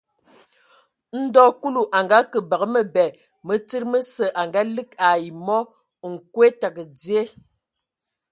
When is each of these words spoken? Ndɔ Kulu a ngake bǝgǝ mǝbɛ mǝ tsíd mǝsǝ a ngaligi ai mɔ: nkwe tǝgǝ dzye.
Ndɔ 1.23 1.43
Kulu 1.59 1.81
a 1.97 1.99
ngake 2.05 2.39
bǝgǝ 2.49 2.65
mǝbɛ 2.73 3.03
mǝ 3.45 3.53
tsíd 3.67 3.83
mǝsǝ 3.91 4.25
a 4.39 4.41
ngaligi 4.49 4.97
ai 5.09 5.25
mɔ: 5.45 5.57
nkwe 6.11 6.45
tǝgǝ 6.61 6.83
dzye. 6.97 7.21